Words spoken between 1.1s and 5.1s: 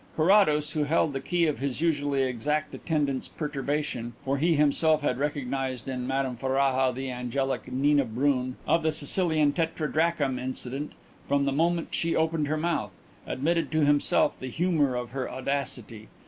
the key of his usually exact attendant's perturbation for he himself